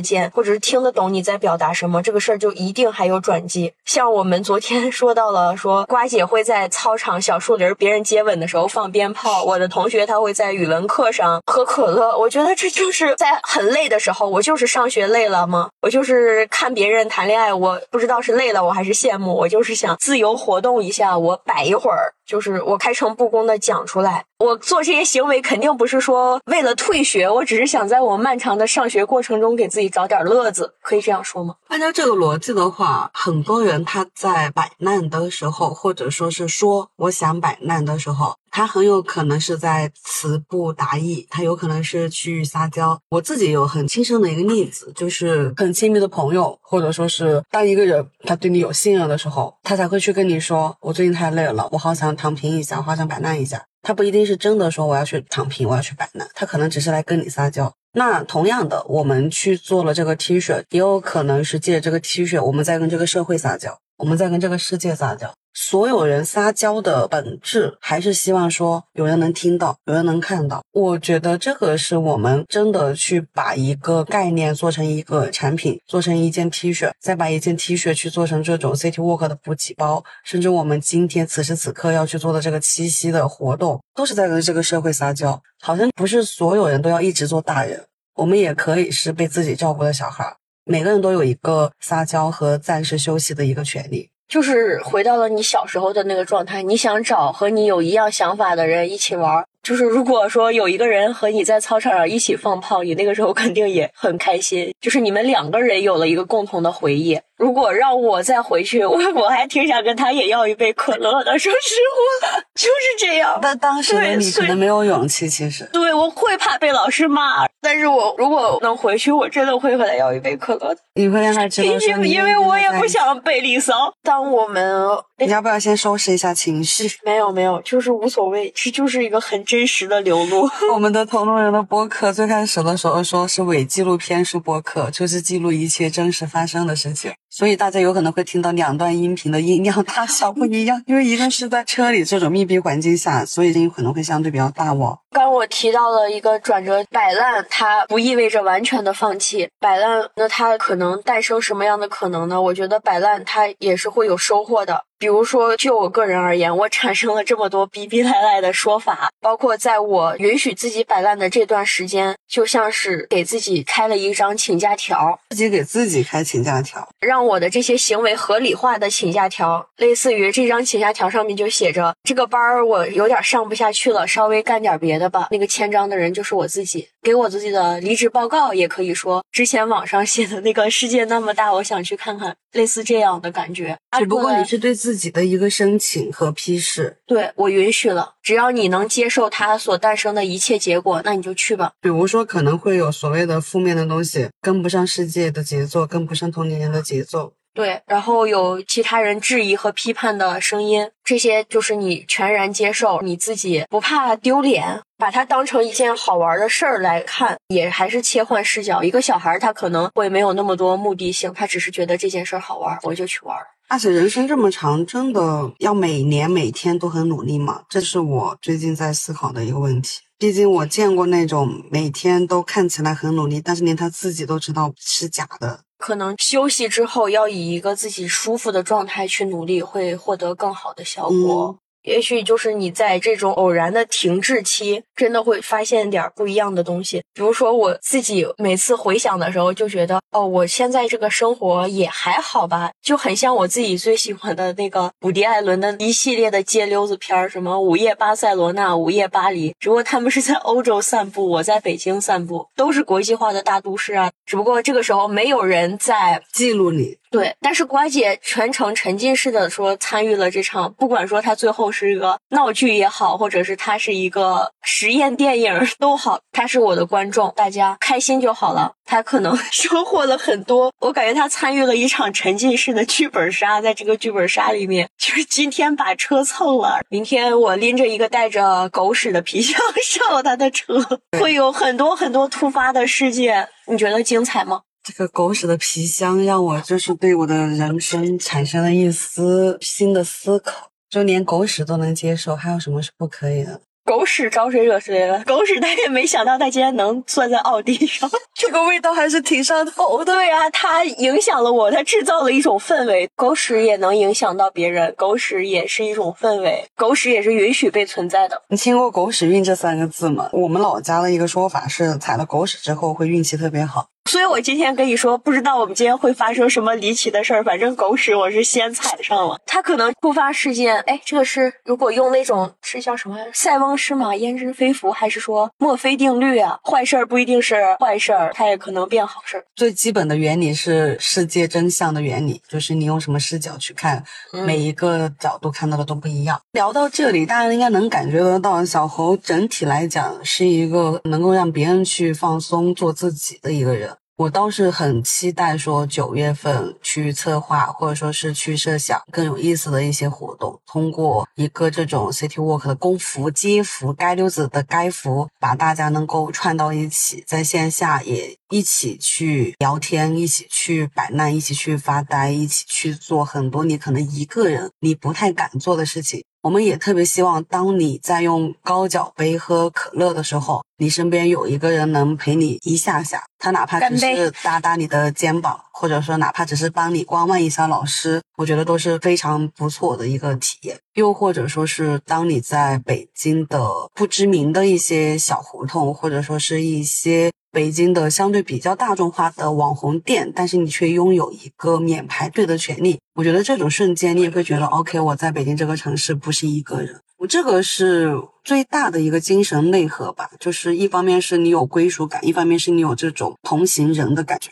[0.00, 3.72] 见或者是听得懂你在表达什么，这个事儿就一定还有转机。
[3.84, 12.16] 像我们昨天说到了，说瓜姐会在操场小树林别人接吻的时候放鞭炮，我的同学他会在语文课上喝可乐。
[12.18, 15.70] 我觉得这就是在很累的时候，我就是上学累了吗？
[15.80, 22.12] 我就是看别人谈恋爱，我不知道是累了我还是羡慕，我就是想自由活动一下，我摆一会儿。
[22.30, 31.56] 就是我开诚布公的讲出来，我做这些行为肯定不是说为了退学，我只是想在我漫长的上学过程中给自己找点乐子，可以这样说吗？
[31.66, 38.36] 按照这个逻辑的话，很多人他在摆烂的时候，或者说是说我想摆烂的时候。
[38.50, 43.00] 他很有可能是在词不达意，他有可能是去撒娇。
[43.10, 57.72] 我自己有很亲身的一个例子，就是很亲密的朋友，或者说是当一个人他对你有信任的时候，他才会去跟你说：“我最近太累了，我好想躺平一下，好想摆烂一下。”他不一定是真的说我要去躺平，我要去摆烂，他可能只是来跟你撒娇。
[57.94, 65.32] 那同样的，我们去做了这个 T 恤，也有可能是借这个 T 恤，我们在跟这个社会撒娇，我们在跟这个世界撒娇。
[65.52, 70.62] 所有人撒娇的本质还是希望说有人能听到，有人能看到。
[70.72, 85.42] 我觉得这个是我们真的去把一个概念做成一个产品，做成一件 T 恤，再把一件 T 恤去做成这种 City Walk 的补给包，甚至我们今天此时此刻要去做的这个七夕的活动，都是在跟这个社会撒娇。
[85.60, 90.36] 好像不是所有人都要一直做大人，我们也可以是被自己照顾的小孩。
[90.64, 94.09] 每个人都有一个撒娇和暂时休息的一个权利。
[94.30, 99.44] 就是回到了你小时候的那个状态，你想找和你有一样想法的人一起玩。
[99.64, 104.72] 就是如果说有一个人和你在操场上一起放炮，你那个时候肯定也很开心。
[104.80, 107.20] 就是你们两个人有了一个共同的回忆。
[107.40, 111.38] 如果让我再回去，我 我还挺想跟他也要一杯可乐的。
[111.38, 111.74] 说实
[112.20, 113.38] 话，就是这样。
[113.40, 115.66] 但当时的你可能没有勇气，其实。
[115.72, 120.76] 对，我会怕被老师骂，但是我如果能回去，我真的会和他要一杯可乐的。
[120.96, 123.90] 你会让他知道因为因为我也不想被离骚。
[124.02, 126.90] 当我们，你要不要先收拾一下情绪？
[127.06, 130.46] 没有没有，就是无所谓，这就是一个很真实的流露。
[130.74, 137.10] 我们的同路人的播客最开始的时候说是伪纪录片式播客，就是记录一切真实发生的事情。
[137.30, 144.98] 所以大家有可能会听到两段音频的音量大小不一样，因为一个是在车里这种密闭环境下，所以声音可能会相对比较大哦。
[145.12, 149.48] 刚我提到了一个转折，摆烂，它不意味着完全的放弃。
[149.58, 152.40] 摆烂，那它可能诞生什么样的可能呢？
[152.40, 154.84] 我觉得摆烂它也是会有收获的。
[155.00, 175.28] 比如说，就我个人而言，我产生了这么多逼逼赖赖的说法，包括在我允许自己摆烂的这段时间，就像是给自己开了一张请假条，自己给自己开请假条，让我的这些行为合理化的请假条，类似于这张请假条上面就写着这个班儿我有点上不下去了，稍微干点别的吧。
[175.30, 183.74] 那个签章的人就是我自己，给我自己的离职报告也可以说之前网上写的那个世界那么大，我想去看看，类似这样的感觉。
[183.98, 191.70] 只不过你是对自自己的一个申请和批示，对我允许了，只要你能接受它所诞生的一切结果，那你就去吧。
[191.80, 197.34] 比如说，可能会有所谓的负面的东西，跟不上世界的节奏，跟不上同龄人的节奏。
[197.54, 208.82] 对，然后有其他人质疑和批判的声音，这些就是你全然接受，你自己不怕丢脸，把它当成一件好玩的事儿来看，也还是切换视角。
[208.82, 213.34] 一个小孩他可能会没有那么多目的性，他只是觉得这件事儿好玩，我就去玩。
[213.68, 217.62] 而且人生这么长，真的要每年每天都很努力吗？
[217.70, 220.00] 这是我最近在思考的一个问题。
[220.18, 225.60] 毕竟我见过那种每天都看起来很努力，但是连他自己都知道是假的。
[225.78, 231.56] 可能休息之后要以一个自己舒服的状态去努力，会获得更好的效果。
[231.82, 237.02] 也许就是你在这种偶然的停滞期，真的会发现点不一样的东西。
[237.14, 249.50] 比如说我自己每次回想的时候，就觉得哦，我现在这个生活也还好吧，就很像我自己最喜欢的那个伍迪·艾伦的一系列的街溜子片儿，什么《午夜巴塞罗那》《午夜巴黎》。
[249.58, 254.10] 只不过他们是在欧洲散步，我在北京散步，都是国际化的大都市啊。
[254.26, 256.99] 只不过这个时候没有人在记录你。
[257.10, 268.74] 对，但是瓜姐全程沉浸式的说参与了这场，不管说她最后是一个闹剧也好，或者是她是一个实验电影都好，她是我的观众，大家开心就好了。
[268.84, 280.74] 她可能 收获了很多，我感觉她参与了一场沉浸式的剧本杀，在这个剧本杀里面，就是今天把车蹭了，明天我拎着一个带着狗屎的皮箱 上了他的车，
[281.18, 284.62] 会有很多很多突发的事件，你觉得精彩吗？
[284.82, 293.60] 这个狗屎的皮箱让我就是对我的人生产生了一丝新的思考，就连狗屎都能接受，还有什么是不可以的？
[293.84, 295.22] 狗屎招谁惹谁了？
[295.24, 300.04] 狗屎他也没想到他竟然能坐在奥迪上， 这个味道还是挺上头的。
[300.04, 303.08] 对呀，它影响了我，它制造了一种氛围。
[303.16, 308.40] 狗屎也能影响到别人，狗屎也是一种氛围，狗屎也是允许被存在的。
[308.48, 310.30] 你听过“狗屎运”这三个字吗？
[310.32, 313.88] 我们老家的一个说法是，踩了狗屎之后会运气特别好。
[314.10, 317.44] 所以我今天跟你说，不知道我们今天会发生什么离奇的事儿。
[317.44, 320.80] 反正狗屎我是先踩上了，它可能突发事件。
[320.80, 326.58] 哎，这个是如果用那种是叫什么“塞翁失马，焉知非福”，还是说墨菲定律啊？
[326.64, 329.44] 坏事儿不一定是坏事儿，它也可能变好事儿。
[329.54, 334.02] 最基本的原理是世界真相的原理，就是你用什么视角去看，
[334.44, 336.40] 每一个角度看到的都不一样。
[336.50, 343.96] 聊到这里，大家应该能感觉得到，小猴整体来讲是一个能够让别人去放松、做自己的一个人。
[344.20, 366.22] 我倒是很期待说九月份去策划，或者说是去设想更有意思的一些活动，通过一个这种 City Walk 的公服、街服、街溜子的街服，把大家能够串到一起，在线下也一起去聊天，一起去摆烂，一起去发呆，一起去做很多你可能一个人你不太敢做的事情。
[366.42, 380.78] 我们也特别希望，当你在用高脚杯喝可乐的时候，你身边有一个人能陪你一下下，他哪怕只是搭搭你的肩膀，或者说哪怕只是帮你观望一下老师，我觉得都是非常不错的一个体验。
[380.94, 393.00] 又或者说是当你在北京的不知名的一些小胡同，或者说是一些北京的相对比较大众化的网红店，但是你却拥有一个免排队的权利。
[393.14, 397.00] 我觉得这种瞬间，你也会觉得 OK，我在北京这个城市不是一个人。
[397.18, 404.50] 我这个是最大的一个精神内核吧，就是一方面是你有归属感，一方面是你有这种同行人的感觉。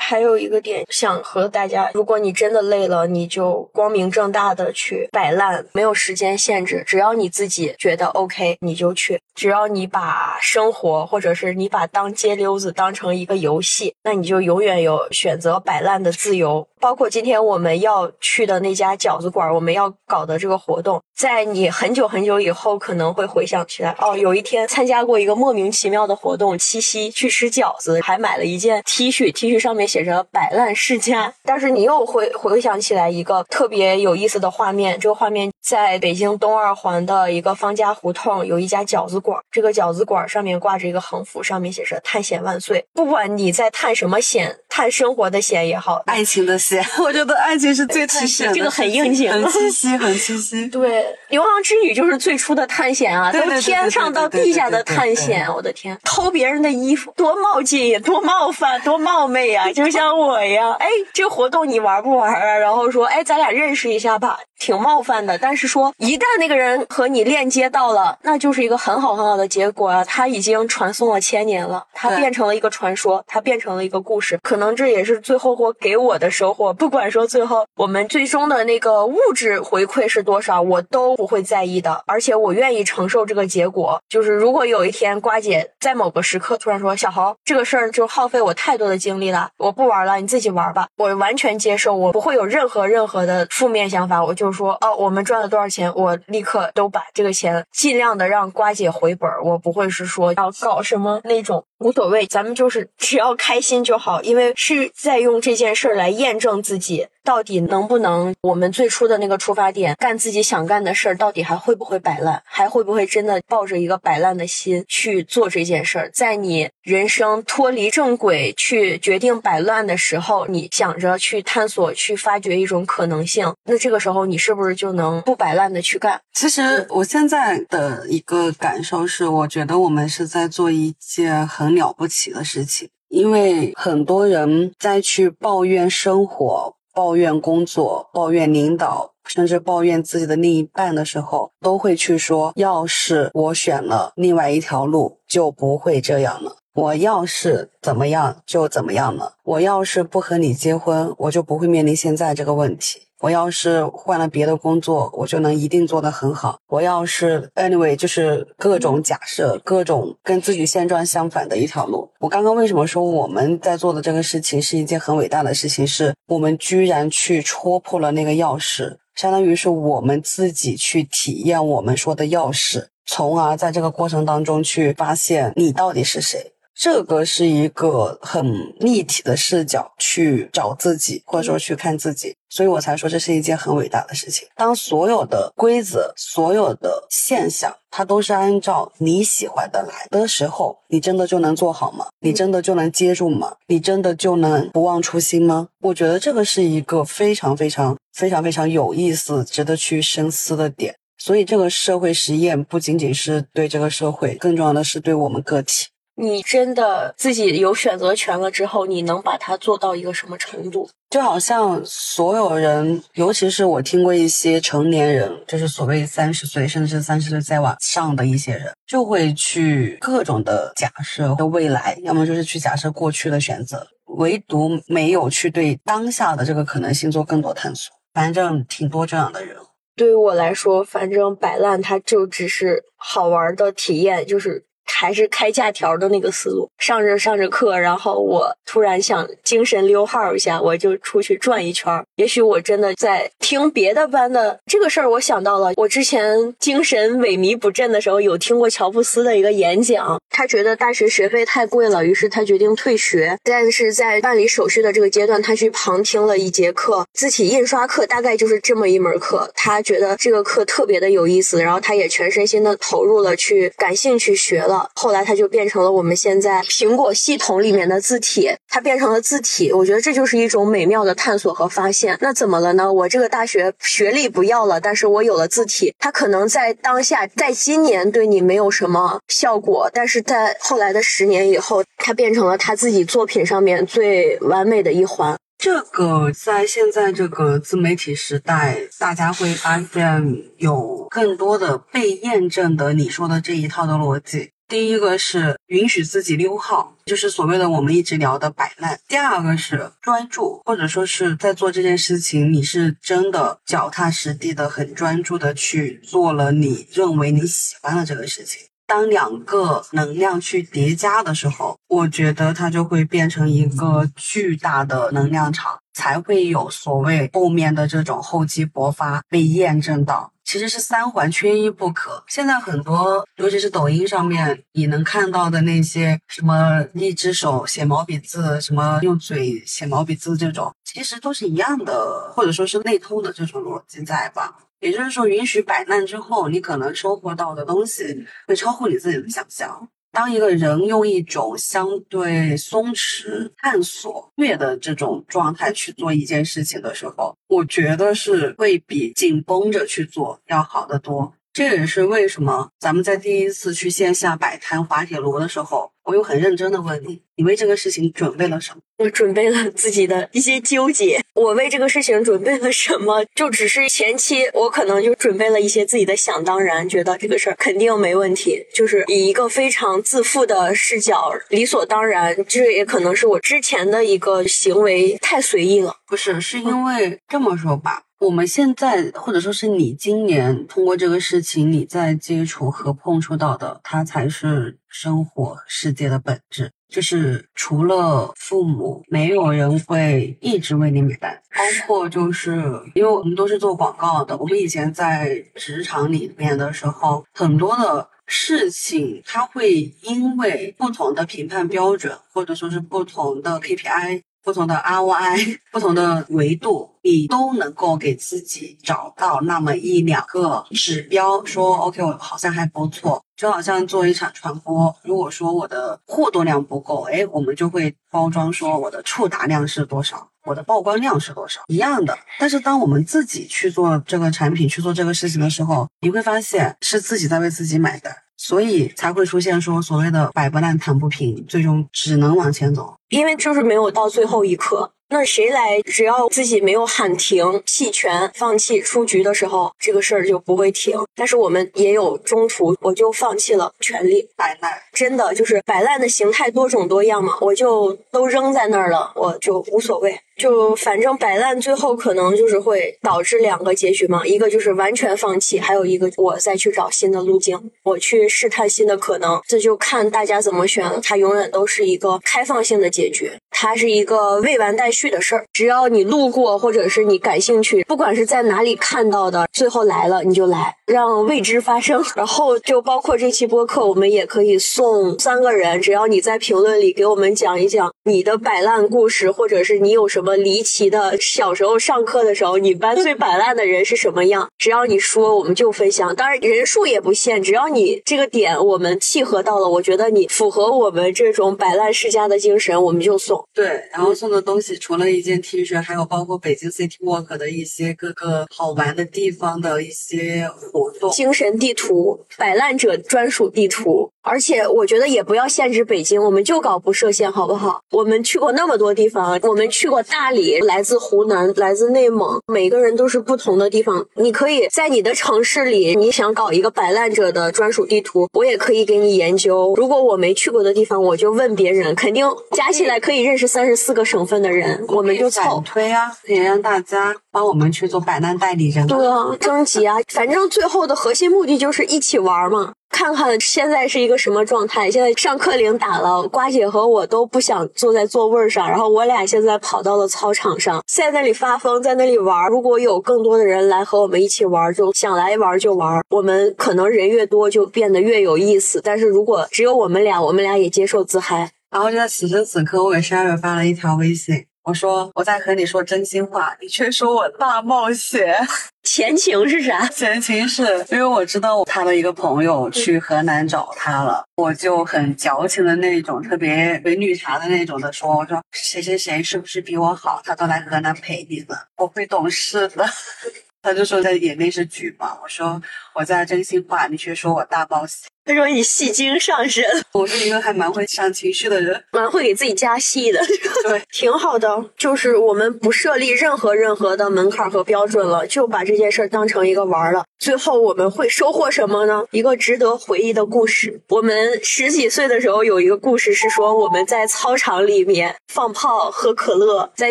[0.00, 9.20] 还有一个点想和大家，如果你真的累了，你就光明正大的去摆烂，没有时间限制，只要你自己觉得 OK，你就去。
[9.34, 16.66] 只要你把生活，或者是你把当街溜子当成一个游戏，那你就永远有选择摆烂的自由。
[16.80, 31.34] 包括今天我们要去的那家饺子馆，我们要搞的这个活动，在你很久很久以后可能会回想起来，哦，有一天参加过一个莫名其妙的活动，七夕去吃饺子，还买了一件 T 恤，T 恤上面写着“摆烂世家”。
[31.44, 42.84] 但是你又会回想起来一个特别有意思的画面，这个画面在北京东二环的一个方家胡同有一家饺子馆，这个饺子馆上面挂着一个横幅，上面写着“探险万岁”。
[42.94, 46.56] 不管你在探什么险，探生活的险也好，爱情的。
[47.00, 50.66] 我觉得爱情是最探险的，这个很应景，很清 晰，很清晰。
[50.68, 55.46] 对，牛郎织女就是最初的探险啊，从天上到地下的探险。
[55.54, 59.72] 我的天，偷别人的衣服，多冒进，多冒犯，多冒昧啊！
[59.72, 62.58] 就像我一样，哎，这活动你玩不玩啊？
[62.58, 65.38] 然后说，哎，咱俩认识一下吧，挺冒犯的。
[65.38, 70.04] 但是说，一旦那个人和你链接到了，那就是一个很好很好的结果啊！
[70.04, 74.38] 他已经传送了千年了，他变成了一个传说，他变成了一个故事。
[74.42, 76.72] 可能这也是最后我给我的收获。
[76.72, 84.00] 不管说最后我们最终的那个物质回馈是多少，我都不会在意的，而且我愿意承受这个结果。
[84.08, 94.24] 就是如果有一天瓜姐在某个时刻突然说小豪这个事儿就耗费我太多的精力了，我不玩了，你自己玩吧，我完全接受，我不会有任何任何的负面想法。
[94.24, 101.62] 我就就说哦，我们赚了多少钱，我立刻都把这个钱尽量的让瓜姐回本儿，我不会是说要搞什么那种。
[101.78, 116.10] 无所谓，咱们就是 只要开心就好，因为是在用这件事儿来验证自己到底能不能，我们最初的那个出发点，干自己想干的事儿，到底还会不会摆烂，还会不会真的抱着一个摆烂的心去做这件事儿？
[116.10, 126.20] 在你人生脱离正轨去决定摆烂的时候，你想着去探索、去发掘一种可能性，那这个时候你是不是就能不摆烂的去干？
[126.32, 131.67] 其实我现在的一个感受是，我觉得我们是在做一件很。
[131.68, 146.56] 很了不起的事情，因为很多人在去抱怨生活、抱怨工作、抱怨领导，甚至抱怨自己的另一半的时候，都会去说：“要是我选了另外一条路，就不会这样了。
[146.72, 149.34] 我要是怎么样，就怎么样了。
[149.44, 156.58] 我要是不和你结婚，我就不会面临现在这个问题。”我要是换了别的工作，我就能一定做得很好。
[156.68, 162.08] 我要是 anyway，就是各种假设，各种跟自己现状相反的一条路。
[162.20, 165.86] 我刚刚为什么说我们在做的这个事情是一件很伟大的事情？
[165.86, 176.52] 是我们居然去戳破了那个钥匙，相当于是我们自己去体验我们说的钥匙，从而在这个过程当中去发现你到底是谁。
[176.80, 184.46] 这个是一个很立体的视角去找自己，或者说去看自己，所以我才说这是一件很伟大的事情。
[184.54, 192.06] 当所有的规则、所有的现象，它都是按照你喜欢的来的时候，你真的就能做好吗？
[192.20, 193.56] 你真的就能接住吗？
[193.66, 195.66] 你真的就能不忘初心吗？
[195.80, 200.94] 我觉得这个是一个非常非常非常非常有意思、值得去深思的点。
[201.20, 205.88] 所以，这个社会实验不仅仅是对这个社会，更重要的是对我们个体。
[206.20, 210.90] 你真的自己有选择权了之后，你能把它做到一个什么程度？
[211.08, 227.94] 就好像所有人，尤其是我听过一些成年人，就是所谓三十岁甚至是三十岁再往上的一些人，就会去各种的假设的未来，要么就是去假设过去的选择，唯独没有去对当下的这个可能性做更多探索。
[228.12, 229.56] 反正挺多这样的人。
[229.94, 234.64] 对于我来说，反正摆烂它就只是好玩的体验，就是。
[234.94, 242.02] 还是开假条的那个思路，上着上着课，然后我突然想精神溜号一下，我就出去转一圈。
[242.16, 253.36] 也许我真的在听别的班的这个事儿，我想到了，我之前精神萎靡不振的时候，有听过乔布斯的一个演讲，他觉得大学学费太贵了，于是他决定退学。
[253.44, 259.50] 但是在办理手续的这个阶段，他去旁听了一节课，字体印刷课，大概就是这么一门课。
[259.54, 264.77] 他觉得这个课特别的有意思，然后他也全身心的投入了去，感兴趣学了。
[264.94, 269.72] 后来它就变成了我们现在苹果系统里面的字体，它变成了字体。
[269.72, 272.18] 我觉得这就是一种美妙的探索和发现。
[272.20, 272.92] 那怎么了呢？
[272.92, 285.36] 我这个大学学历不要了，但是我有了字体，它可能在当下，在今年对你没有什么效果，但是在后来的十年以后，它变成了他自己作品上面最完美的一环。
[285.58, 294.52] 这个在现在这个自媒体时代，大家会发现有更多的被验证的你说的这一套的逻辑。
[294.68, 308.60] 第一个是允许自己溜号，就是所谓的我们一直聊的摆烂；第二个是专注，或者说是在做这件事情，你是真的脚踏实地的、很专注的去做了你认为你喜欢的这个事情。
[308.86, 320.32] 当两个能量去叠加的时候，我觉得它就会变成一个巨大的能量场，才会有所谓后面的这种厚积薄发被验证到。
[320.48, 322.24] 其实是三环缺一不可。
[322.26, 334.56] 现在很多，尤其是抖音上面，你能看到的那些什么一只手写毛笔字，什么用嘴写毛笔字这种，其实都是一样的，或者说是内通的这种逻辑在吧？
[334.80, 339.86] 也就是说，允许摆烂之后，你可能收获到的东西会超乎你自己的想象。
[340.18, 351.32] 当一个人用一种相对松弛、探索、虐的这种状态去做一件事情的时候，我觉得是会比紧绷着去做要好得多。
[351.58, 355.90] 这也是为什么咱们在第一次去线下摆摊滑铁卢的时候。
[356.04, 358.80] 我又很认真的问你，你为这个事情准备了什么？
[358.98, 361.20] 我准备了自己的一些纠结。
[361.34, 363.26] 我为这个事情准备了什么？
[363.34, 372.42] 就只是前期我可能就准备了一些自己的想当然，觉得这个事儿肯定没问题，就是以一个非常自负的视角，理所当然。
[372.46, 375.96] 这也可能是我之前的一个行为太随意了。
[376.06, 378.04] 不是，是因为这么说吧。
[378.20, 386.72] 我们现在，或者说是你今年通过这个事情，你在接触和碰触到的，它才是生活世界的本质。
[386.88, 391.40] 就是除了父母，没有人会一直为你买单。
[391.54, 392.56] 包括就是，
[392.94, 404.22] 因为我们都是做广告的，我们以前在职场里面的时候，很多的事情，它会因为不同的评判标准，或者说是不同的 KPI。
[404.42, 413.22] 不同的 ROI， 不同的维度，你都能够给自己找到那么一两个指标，说 OK，我好像还不错。
[413.36, 422.18] 就好像做一场传播，如果说我的互动量不够，哎，我们就会包装说我的触达量是多少，我的曝光量是多少，一样的。
[422.40, 428.12] 但是当我们自己去做这个产品，去做这个事情的时候，你会发现是自己在为自己买单。
[428.38, 434.92] 所以才会出现说所谓的摆不烂、躺不平，最终只能往前走，因为就是没有到最后一刻。
[435.10, 435.80] 那谁来？
[435.82, 441.00] 只要自己没有喊停、弃权、放弃出局的时候，这个事儿就不会停。
[441.14, 444.70] 但是我们也有中途，我就放弃了权利摆烂。
[444.92, 450.20] 真的就是摆烂的形态多种多样嘛，我就都扔在那儿了，我就无所谓。
[450.38, 459.40] 就反正摆烂，最后可能就是会导致两个结局嘛，一个就是完全放弃，还有一个我再去找新的路径，我去试探新的可能。
[459.48, 461.00] 这就看大家怎么选了。
[461.02, 465.44] 它永远都是一个开放性的结局，它是一个未完待续的事儿。
[465.52, 472.00] 只要你路过，或者是你感兴趣，不管是在哪里看到的，最后来了你就来，让未知发生。
[472.14, 480.27] 然后就包括这期播客，我们也可以送三个人，只要你在评论里给我们讲一讲你的摆烂故事，或者是你有什么。
[480.36, 484.48] 离奇的小时候上课的时候，你班最摆烂的人是什么样？
[484.58, 486.14] 只要你说，我们就分享。
[486.14, 493.44] 当然人数也不限，只要你这个点我们契合到了，我觉得你符合我们这种摆烂世家的精神，我们就送。
[493.54, 504.10] 对，然后送的东西除了一件 T 恤，还有包括北京 City Walk 的一些各个好玩的地方的一些活动，精神地图，摆烂者专属地图。
[504.28, 507.80] 而且我觉得也不要限制北京，我们就搞不设限，好不好？
[507.90, 514.06] 我们去过那么多地方，我们去过大理，来自湖南，来自内蒙，每个人都是不同的地方。
[514.16, 519.74] 你可以在你的城市里，你想搞一个摆烂者的专属地图，我也可以给你研究。
[519.76, 528.84] 如果我没去过的地方，我就问别人，肯定加起来可以认识三十四个省份的人，我们就反推啊，可以让大家帮我们去做摆烂代理人。
[528.88, 532.72] 对啊，征集啊，反正最后的核心目的就是一起玩嘛。
[532.90, 534.90] 看看现在是一个什么状态？
[534.90, 542.48] 现在上课铃打了，瓜姐和我都不想坐在座位上，然后我俩现在跑到了操场上，在那里发疯，在那里玩。
[542.48, 546.02] 如果有更多的人来和我们一起玩，就想来玩就玩。
[546.10, 551.52] 我们可能人越多就变得越有意思，但是如果只有我们俩，我们俩也接受自嗨。
[551.70, 558.36] 然后就在此时此刻，我给 Sherry 发了一条微信，我说我在和你说真心话，你却说我大冒险。
[558.84, 559.86] 前情是啥？
[559.88, 572.86] 前情是因为我知道他的一个朋友去河南找他了，我就很矫情的那种，特别伪绿茶的那种的说，我说谁谁谁是不是比我好，他都来河南陪你了，我会懂事的。
[573.62, 575.60] 他就说在演电视剧嘛，我说
[575.94, 578.04] 我在真心话，你却说我大包戏。
[578.28, 579.64] 他说你戏精上身，
[579.94, 583.18] 我是一个还蛮会上情绪的人，蛮会给自己加戏的，
[583.66, 584.62] 对， 挺好的。
[584.76, 590.04] 就是我们不设立任何任何的门槛和标准了，就把这件事当成一个玩了。
[590.18, 592.04] 最后我们会收获什么呢？
[592.10, 593.80] 一个值得回忆的故事。
[593.88, 599.90] 我们十几岁的时候有一个故事是说我们在操场里面放炮喝可乐，在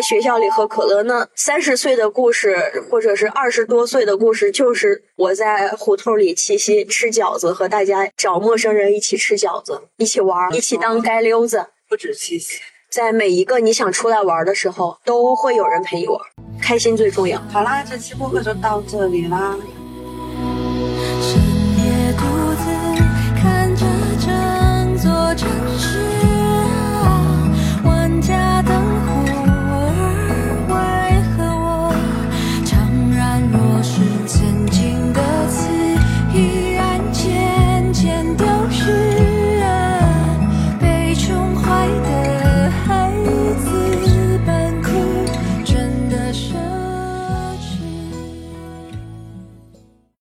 [0.00, 1.02] 学校里喝可乐。
[1.02, 2.56] 那三十岁的故事
[2.88, 8.08] 或者是二十多岁的故事，就是我在胡同里七夕吃饺子和大家。
[8.28, 11.64] 找陌生人一起吃饺子，一起玩，一起当街溜子。
[11.88, 12.60] 不止七夕，
[12.90, 16.20] 在每一个你想出来玩的时候，都会有人陪你玩，
[16.60, 17.40] 开心最重要。
[17.50, 19.56] 好啦，这期播客就到这里啦。